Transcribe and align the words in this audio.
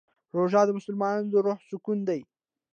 روژه 0.35 0.61
د 0.65 0.69
مسلمان 0.77 1.19
د 1.31 1.33
روح 1.45 1.59
سکون 1.69 1.99
دی. 2.09 2.21